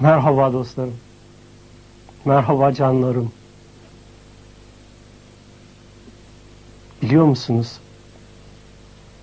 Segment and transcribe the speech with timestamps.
[0.00, 0.96] Merhaba dostlarım.
[2.24, 3.32] Merhaba canlarım.
[7.02, 7.78] Biliyor musunuz?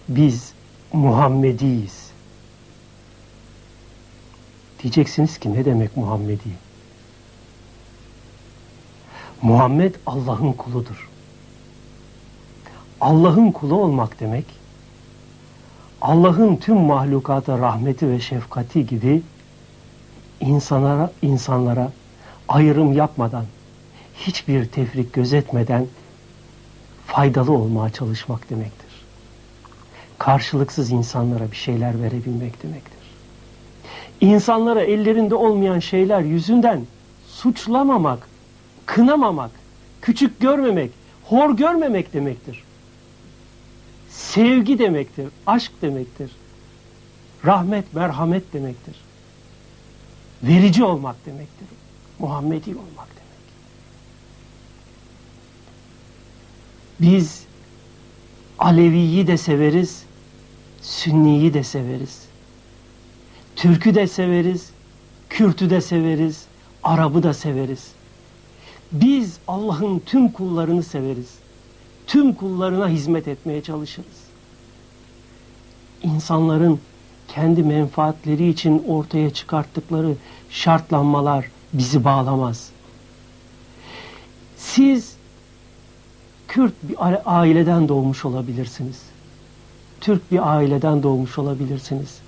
[0.10, 0.54] Biz
[0.94, 2.12] Muhammediyiz.
[4.84, 6.50] Diyeceksiniz ki ne demek Muhammedi?
[9.42, 11.10] Muhammed Allah'ın kuludur.
[13.02, 14.46] Allah'ın kulu olmak demek,
[16.02, 19.22] Allah'ın tüm mahlukata rahmeti ve şefkati gibi
[20.42, 21.92] insanlara, insanlara
[22.48, 23.46] ayrım yapmadan,
[24.16, 25.88] hiçbir tefrik gözetmeden
[27.08, 28.92] faydalı olmaya çalışmak demektir.
[30.18, 33.02] Karşılıksız insanlara bir şeyler verebilmek demektir.
[34.22, 36.82] İnsanlara ellerinde olmayan şeyler yüzünden
[37.28, 38.28] suçlamamak,
[38.86, 39.52] kınamamak,
[40.02, 40.92] küçük görmemek,
[41.24, 42.64] hor görmemek demektir.
[44.10, 46.32] Sevgi demektir, aşk demektir.
[47.46, 48.96] Rahmet, merhamet demektir.
[50.44, 51.68] Verici olmak demektir.
[52.20, 53.22] Muhammedi olmak demek.
[57.00, 57.44] Biz
[58.60, 60.04] Alevi'yi de severiz,
[60.82, 62.26] Sünni'yi de severiz.
[63.56, 64.70] Türk'ü de severiz,
[65.30, 66.46] Kürt'ü de severiz,
[66.84, 67.92] Arap'ı da severiz.
[68.92, 71.36] Biz Allah'ın tüm kullarını severiz.
[72.08, 74.22] Tüm kullarına hizmet etmeye çalışırız.
[76.04, 76.80] İnsanların
[77.36, 80.16] kendi menfaatleri için ortaya çıkarttıkları
[80.50, 82.70] şartlanmalar bizi bağlamaz.
[84.58, 85.16] Siz
[86.48, 89.02] Kürt bir aileden doğmuş olabilirsiniz.
[90.02, 92.20] Türk bir aileden doğmuş olabilirsiniz.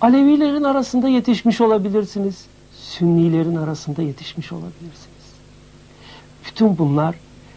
[0.00, 2.44] Alevilerin arasında yetişmiş olabilirsiniz.
[2.72, 5.26] Sünnilerin arasında yetişmiş olabilirsiniz.
[6.46, 7.14] Bütün bunlar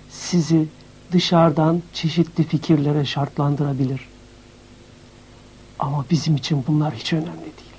[0.09, 0.66] sizi
[1.11, 4.12] dışarıdan çeşitli fikirlere şartlandırabilir.
[5.83, 7.75] Ama bizim için bunlar hiç önemli değil.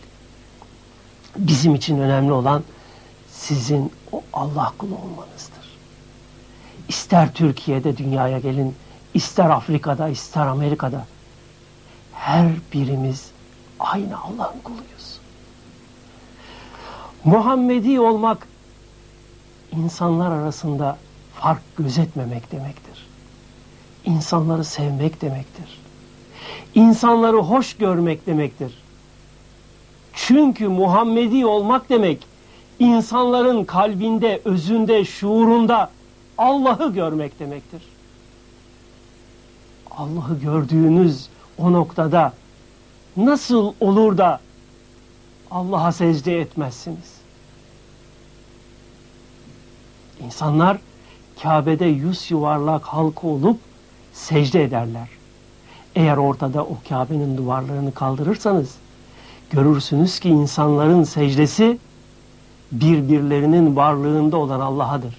[1.36, 2.62] Bizim için önemli olan
[3.32, 5.78] sizin o Allah kulu olmanızdır.
[6.88, 8.74] İster Türkiye'de dünyaya gelin,
[9.14, 11.06] ister Afrika'da, ister Amerika'da
[12.12, 13.30] her birimiz
[13.80, 15.18] aynı Allah'ın kuluyuz.
[17.24, 18.48] Muhammedi olmak
[19.72, 20.98] insanlar arasında
[21.34, 23.06] fark gözetmemek demektir.
[24.04, 25.83] İnsanları sevmek demektir
[26.74, 28.74] insanları hoş görmek demektir.
[30.12, 32.26] Çünkü Muhammedi olmak demek
[32.78, 35.90] insanların kalbinde, özünde, şuurunda
[36.38, 37.82] Allah'ı görmek demektir.
[39.90, 42.32] Allah'ı gördüğünüz o noktada
[43.16, 44.40] nasıl olur da
[45.50, 47.14] Allah'a secde etmezsiniz?
[50.24, 50.78] İnsanlar
[51.42, 53.58] Kabe'de yüz yuvarlak halka olup
[54.12, 55.08] secde ederler.
[55.94, 58.74] Eğer ortada o Kabe'nin duvarlarını kaldırırsanız
[59.50, 61.78] görürsünüz ki insanların secdesi
[62.72, 65.14] birbirlerinin varlığında olan Allah'adır.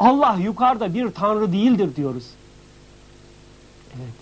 [0.00, 2.24] Allah yukarıda bir tanrı değildir diyoruz.
[3.96, 4.14] Evet,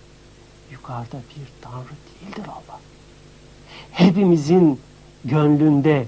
[0.72, 2.80] yukarıda bir tanrı değildir Allah.
[3.92, 4.80] Hepimizin
[5.24, 6.06] gönlünde,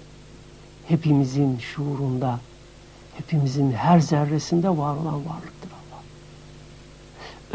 [0.88, 2.40] hepimizin şuurunda,
[3.16, 6.02] hepimizin her zerresinde var olan varlıktır Allah.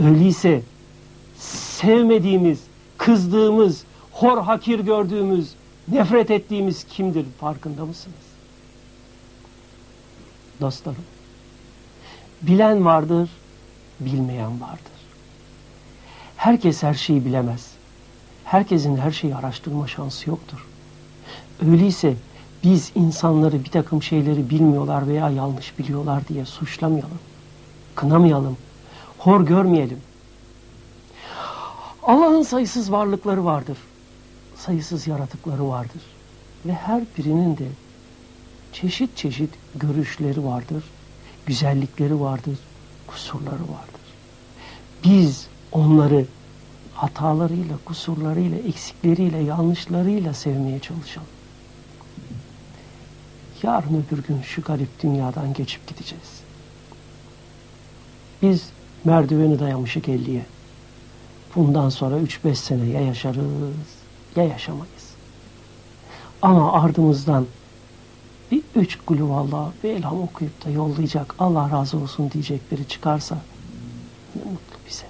[0.08, 0.62] Öyleyse
[1.44, 2.60] sevmediğimiz,
[2.98, 5.54] kızdığımız, hor hakir gördüğümüz,
[5.88, 8.18] nefret ettiğimiz kimdir farkında mısınız?
[10.62, 11.04] Dostlarım,
[12.42, 13.30] bilen vardır,
[14.00, 14.94] bilmeyen vardır.
[16.38, 17.72] Herkes her şeyi bilemez.
[18.46, 20.68] Herkesin her şeyi araştırma şansı yoktur.
[21.68, 22.14] Öyleyse
[22.64, 27.20] biz insanları bir takım şeyleri bilmiyorlar veya yanlış biliyorlar diye suçlamayalım.
[27.96, 28.58] Kınamayalım.
[29.18, 30.00] Hor görmeyelim.
[32.04, 33.78] Allah'ın sayısız varlıkları vardır.
[34.56, 36.02] Sayısız yaratıkları vardır.
[36.66, 37.68] Ve her birinin de
[38.74, 40.84] çeşit çeşit görüşleri vardır.
[41.46, 42.60] Güzellikleri vardır.
[43.08, 44.02] Kusurları vardır.
[45.04, 46.26] Biz onları
[46.94, 51.28] hatalarıyla, kusurlarıyla, eksikleriyle, yanlışlarıyla sevmeye çalışalım.
[53.64, 56.42] Yarın öbür gün şu garip dünyadan geçip gideceğiz.
[58.42, 58.70] Biz
[59.04, 60.46] merdiveni dayamışık elliye.
[61.56, 63.46] Bundan sonra 3-5 sene ya yaşarız
[64.36, 65.14] ya yaşamayız.
[66.42, 67.46] Ama ardımızdan
[68.52, 73.38] bir üç kulü valla bir elham okuyup da yollayacak Allah razı olsun diyecek biri çıkarsa
[74.36, 75.06] ne mutlu bize.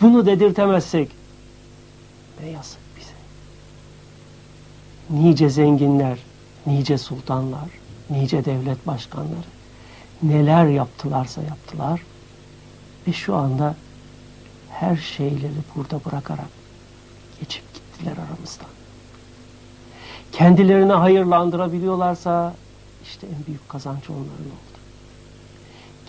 [0.00, 1.10] Bunu dedirtemezsek
[2.42, 3.14] ne yazık bize.
[5.10, 6.18] Nice zenginler,
[6.66, 7.68] nice sultanlar,
[8.10, 9.54] nice devlet başkanları
[10.22, 12.00] neler yaptılarsa yaptılar
[13.08, 13.74] ve şu anda
[14.74, 16.50] her şeyleri burada bırakarak
[17.40, 18.68] geçip gittiler aramızdan.
[20.32, 22.54] kendilerine hayırlandırabiliyorlarsa
[23.02, 24.78] işte en büyük kazanç onların oldu.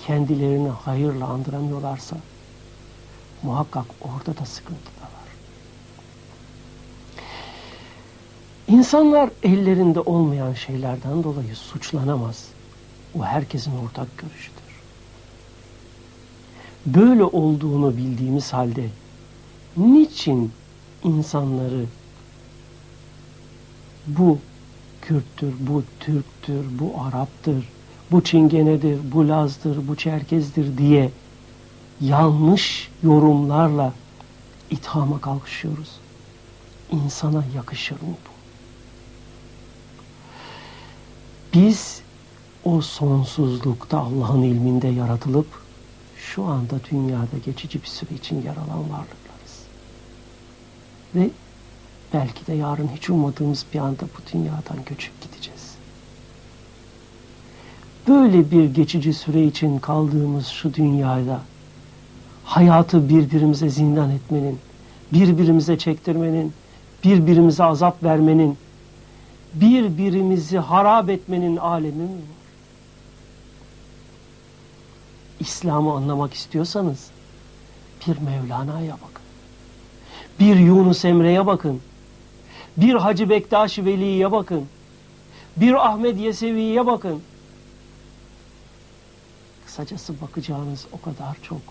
[0.08, 2.18] Kendilerini hayırla andıramıyorlarsa
[3.44, 5.10] muhakkak orada da sıkıntı da var.
[8.68, 12.48] İnsanlar ellerinde olmayan şeylerden dolayı suçlanamaz.
[13.20, 14.55] O herkesin ortak görüşüdür.
[16.86, 18.90] Böyle olduğunu bildiğimiz halde
[19.78, 20.52] niçin
[21.04, 21.86] insanları
[24.08, 24.40] bu
[25.02, 27.70] Kürttür, bu Türktür, bu Arap'tır,
[28.12, 31.12] bu Çingenedir, bu Laz'dır, bu Çerkez'dir diye
[32.02, 33.94] yanlış yorumlarla
[34.70, 35.90] ithama kalkışıyoruz.
[36.92, 38.36] İnsana yakışır mı bu?
[41.54, 42.02] Biz
[42.64, 45.65] o sonsuzlukta Allah'ın ilminde yaratılıp
[46.36, 49.66] şu anda dünyada geçici bir süre için yer alan varlıklarız.
[51.16, 51.30] Ve
[52.14, 55.76] belki de yarın hiç ummadığımız bir anda bu dünyadan göçüp gideceğiz.
[58.08, 61.42] Böyle bir geçici süre için kaldığımız şu dünyada
[62.44, 64.60] hayatı birbirimize zindan etmenin,
[65.14, 66.54] birbirimize çektirmenin,
[67.04, 68.58] birbirimize azap vermenin,
[69.54, 72.45] birbirimizi harap etmenin alemi mi var?
[75.40, 77.10] İslam'ı anlamak istiyorsanız
[78.08, 79.24] bir Mevlana'ya bakın.
[80.40, 81.82] Bir Yunus Emre'ye bakın.
[82.78, 84.68] Bir Hacı Bektaş Veli'ye bakın.
[85.58, 87.22] Bir Ahmet Yesevi'ye bakın.
[89.66, 91.62] Kısacası bakacağınız o kadar çok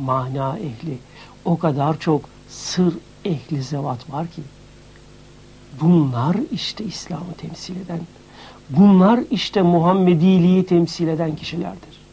[0.00, 0.98] mana ehli,
[1.44, 2.94] o kadar çok sır
[3.24, 4.42] ehli zevat var ki
[5.80, 8.00] bunlar işte İslam'ı temsil eden,
[8.70, 12.03] bunlar işte Muhammediliği temsil eden kişilerdir.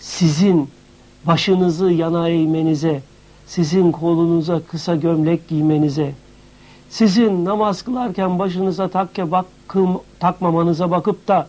[0.00, 0.70] Sizin
[1.26, 3.02] başınızı yana eğmenize,
[3.46, 6.14] sizin kolunuza kısa gömlek giymenize,
[6.90, 11.48] sizin namaz kılarken başınıza takke bakım, takmamanıza bakıp da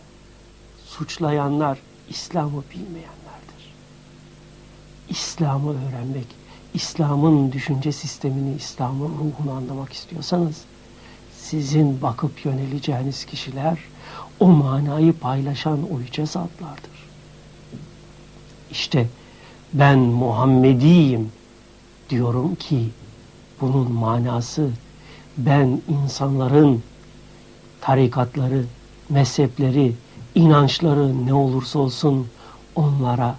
[0.86, 1.78] suçlayanlar
[2.08, 3.72] İslam'ı bilmeyenlerdir.
[5.08, 6.26] İslam'ı öğrenmek,
[6.74, 10.64] İslam'ın düşünce sistemini, İslam'ın ruhunu anlamak istiyorsanız
[11.38, 13.78] sizin bakıp yöneleceğiniz kişiler
[14.40, 16.91] o manayı paylaşan o zatlardır.
[18.72, 19.06] İşte
[19.72, 21.32] ben Muhammediyim
[22.10, 22.88] diyorum ki
[23.60, 24.70] bunun manası
[25.38, 26.82] ben insanların
[27.80, 28.64] tarikatları,
[29.08, 29.94] mezhepleri,
[30.34, 32.26] inançları ne olursa olsun
[32.74, 33.36] onlara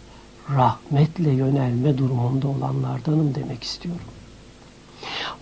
[0.56, 4.06] rahmetle yönelme durumunda olanlardanım demek istiyorum.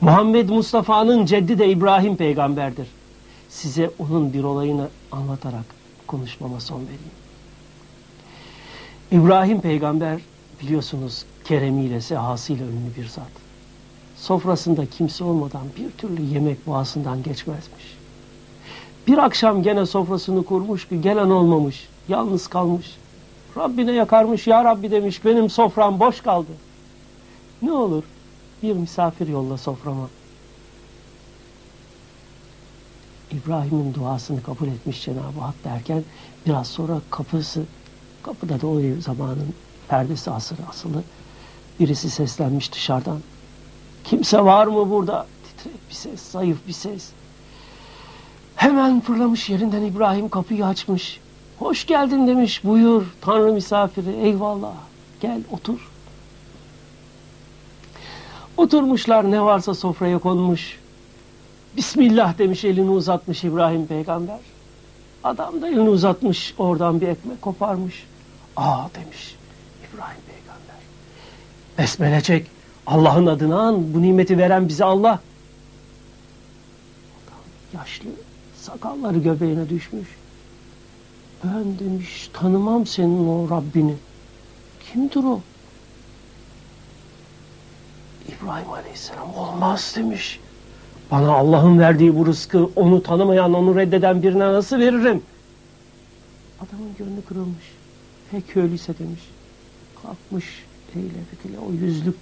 [0.01, 2.87] Muhammed Mustafa'nın ceddi de İbrahim peygamberdir.
[3.49, 5.65] Size onun bir olayını anlatarak
[6.07, 7.20] konuşmama son vereyim.
[9.11, 10.21] İbrahim peygamber
[10.61, 13.31] biliyorsunuz keremiyle, sehasıyla ünlü bir zat.
[14.17, 17.97] Sofrasında kimse olmadan bir türlü yemek boğazından geçmezmiş.
[19.07, 22.97] Bir akşam gene sofrasını kurmuş ki gelen olmamış, yalnız kalmış.
[23.57, 26.51] Rabbine yakarmış, ya Rabbi demiş benim sofram boş kaldı.
[27.61, 28.03] Ne olur
[28.63, 30.09] bir misafir yolla soframa.
[33.31, 36.03] İbrahim'in duasını kabul etmiş Cenab-ı Hak derken
[36.45, 37.63] biraz sonra kapısı,
[38.23, 39.53] kapıda da o zamanın
[39.88, 41.03] perdesi asırı asılı
[41.79, 43.19] birisi seslenmiş dışarıdan.
[44.03, 45.27] Kimse var mı burada?
[45.44, 47.09] Titrek bir ses, zayıf bir ses.
[48.56, 51.19] Hemen fırlamış yerinden İbrahim kapıyı açmış.
[51.59, 52.63] Hoş geldin demiş.
[52.63, 54.11] Buyur Tanrı misafiri.
[54.11, 54.73] Eyvallah.
[55.21, 55.90] Gel otur.
[58.57, 60.80] Oturmuşlar ne varsa sofraya konmuş.
[61.78, 64.40] Bismillah demiş elini uzatmış İbrahim peygamber.
[65.23, 68.07] Adam da elini uzatmış oradan bir ekmek koparmış.
[68.57, 69.35] Aa demiş
[69.94, 70.75] İbrahim peygamber.
[71.78, 72.47] Besmele çek.
[72.87, 73.94] Allah'ın adını an.
[73.94, 75.19] Bu nimeti veren bize Allah.
[77.28, 77.40] Adam
[77.73, 78.09] yaşlı.
[78.61, 80.07] Sakalları göbeğine düşmüş.
[81.44, 83.95] Ben demiş tanımam senin o Rabbini.
[84.94, 85.42] Kimdir o?
[88.28, 90.40] İbrahim Aleyhisselam olmaz demiş.
[91.11, 95.21] Bana Allah'ın verdiği bu rızkı onu tanımayan, onu reddeden birine nasıl veririm?
[96.59, 97.71] Adamın gönlü kırılmış.
[98.31, 99.21] Pek öyleyse demiş.
[100.03, 100.45] Kalkmış
[100.95, 102.15] eyle o yüzlük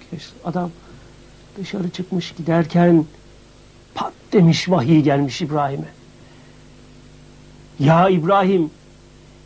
[0.46, 0.72] adam
[1.58, 3.06] dışarı çıkmış giderken
[3.96, 5.88] pat demiş vahiy gelmiş İbrahim'e.
[7.80, 8.72] Ya İbrahim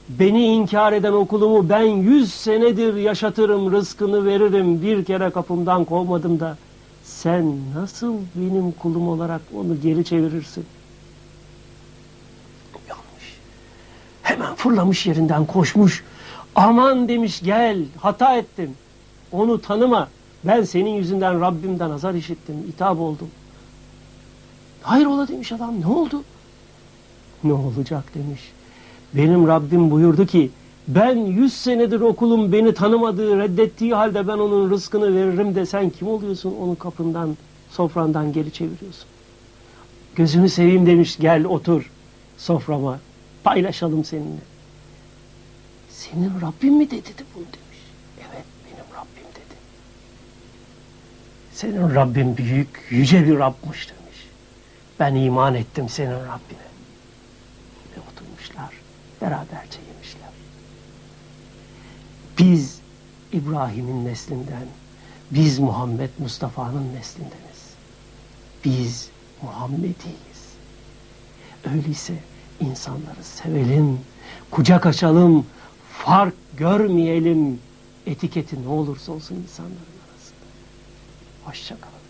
[0.10, 6.58] beni inkar eden okulumu ben yüz senedir yaşatırım, rızkını veririm, bir kere kapımdan kovmadım da
[7.04, 10.66] sen nasıl benim kulum olarak onu geri çevirirsin?
[12.90, 13.38] Yanlış.
[14.22, 16.04] Hemen fırlamış yerinden koşmuş.
[16.56, 18.76] Aman demiş gel hata ettim.
[19.32, 20.10] Onu tanıma.
[20.44, 23.30] Ben senin yüzünden Rabbimden azar işittim, itap oldum.
[24.82, 26.24] Hayır ola demiş adam ne oldu?
[27.44, 28.42] Ne olacak demiş.
[29.14, 30.52] Benim Rabbim buyurdu ki
[30.88, 36.08] ben yüz senedir okulum beni tanımadığı, reddettiği halde ben onun rızkını veririm de sen kim
[36.08, 37.38] oluyorsun onun kapından,
[37.72, 39.06] sofrandan geri çeviriyorsun.
[40.16, 41.92] Gözünü seveyim demiş gel otur
[42.38, 43.00] soframa
[43.44, 44.42] paylaşalım seninle.
[45.90, 47.80] Senin Rabbin mi dedi de bunu demiş.
[48.20, 49.56] Evet benim Rabbim dedi.
[51.54, 54.28] Senin Rabbin büyük, yüce bir Rabbmiş demiş.
[55.00, 56.68] Ben iman ettim senin Rabbine.
[57.96, 58.74] Ve oturmuşlar,
[59.22, 59.93] beraberce.
[62.44, 62.80] Biz
[63.34, 64.68] İbrahim'in neslinden,
[65.32, 67.74] biz Muhammed Mustafa'nın neslindeniz.
[68.66, 69.10] Biz
[69.42, 70.44] Muhammediyiz.
[71.74, 72.14] Öyleyse
[72.60, 74.00] insanları sevelim,
[74.52, 75.46] kucak açalım,
[75.92, 77.60] fark görmeyelim.
[78.06, 79.76] Etiketi ne olursa olsun insanların
[80.10, 80.46] arasında.
[81.46, 82.03] Hoşçakalın.